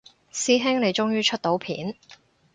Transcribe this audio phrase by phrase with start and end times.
[0.31, 1.95] 師兄你終於出到片